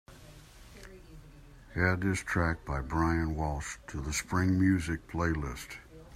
Add 1.75 2.01
this 2.01 2.21
track 2.21 2.65
by 2.65 2.81
Brian 2.81 3.35
Welch 3.35 3.77
to 3.89 4.01
the 4.01 4.11
spring 4.13 4.59
music 4.59 5.07
playlist 5.07 5.77